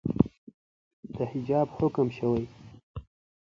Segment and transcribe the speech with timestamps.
[1.15, 2.45] د حجاب حکم شوئ